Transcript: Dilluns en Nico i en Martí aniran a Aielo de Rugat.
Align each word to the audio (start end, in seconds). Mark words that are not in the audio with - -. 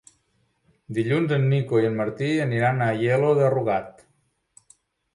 Dilluns 0.97 1.35
en 1.37 1.45
Nico 1.51 1.83
i 1.83 1.87
en 1.91 2.01
Martí 2.01 2.33
aniran 2.49 2.83
a 2.89 2.91
Aielo 2.97 3.33
de 3.45 3.55
Rugat. 3.59 4.07